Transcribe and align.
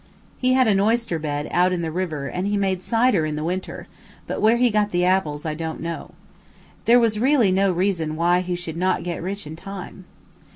He 0.39 0.53
had 0.53 0.67
an 0.67 0.79
oyster 0.79 1.19
bed 1.19 1.47
out 1.51 1.71
in 1.71 1.83
the 1.83 1.91
river 1.91 2.25
and 2.25 2.47
he 2.47 2.57
made 2.57 2.81
cider 2.81 3.23
in 3.23 3.35
the 3.35 3.43
winter, 3.43 3.85
but 4.25 4.41
where 4.41 4.57
he 4.57 4.71
got 4.71 4.89
the 4.89 5.05
apples 5.05 5.45
I 5.45 5.53
don't 5.53 5.79
know. 5.79 6.15
There 6.85 6.99
was 6.99 7.19
really 7.19 7.51
no 7.51 7.71
reason 7.71 8.15
why 8.15 8.39
he 8.39 8.55
should 8.55 8.77
not 8.77 9.03
get 9.03 9.21
rich 9.21 9.45
in 9.45 9.55
time. 9.55 10.05